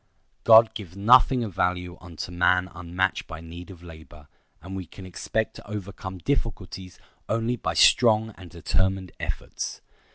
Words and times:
God 0.45 0.73
gives 0.73 0.97
nothing 0.97 1.43
of 1.43 1.53
value 1.53 1.95
unto 2.01 2.31
man 2.31 2.71
unmatched 2.73 3.27
by 3.27 3.39
need 3.39 3.69
of 3.69 3.83
labor; 3.83 4.27
and 4.59 4.75
we 4.75 4.87
can 4.87 5.05
expect 5.05 5.55
to 5.57 5.69
overcome 5.69 6.17
difficulties 6.17 6.97
only 7.29 7.55
by 7.55 7.75
strong 7.75 8.33
and 8.35 8.49
determined 8.49 9.11
efforts. 9.19 9.79